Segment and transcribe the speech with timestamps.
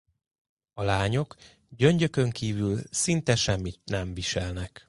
[0.73, 1.35] A lányok
[1.69, 4.79] gyöngyökön kívül szinte semmit nem viselnek.